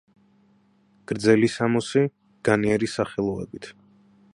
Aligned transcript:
გრძელი 1.11 1.49
სამოსი, 1.57 2.05
განიერი 2.51 2.91
სახელოებით. 2.97 3.75